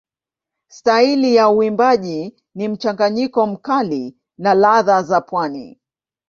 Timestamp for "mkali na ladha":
3.47-5.03